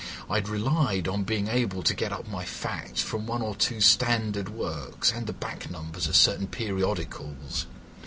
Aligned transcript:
I 0.27 0.37
had 0.37 0.49
relied 0.49 1.07
on 1.07 1.25
being 1.25 1.47
able 1.47 1.83
to 1.83 1.93
get 1.93 2.11
up 2.11 2.27
my 2.27 2.43
facts 2.43 3.03
from 3.03 3.27
one 3.27 3.43
or 3.43 3.53
two 3.55 3.79
standard 3.81 4.49
works, 4.49 5.11
and 5.11 5.27
the 5.27 5.31
back 5.31 5.69
numbers 5.69 6.07
of 6.07 6.15
certain 6.15 6.47
periodicals. 6.47 7.67